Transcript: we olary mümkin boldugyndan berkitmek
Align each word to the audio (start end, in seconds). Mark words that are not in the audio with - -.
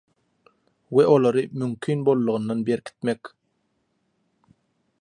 we 0.93 1.03
olary 1.05 1.49
mümkin 1.53 2.05
boldugyndan 2.05 2.65
berkitmek 2.67 3.21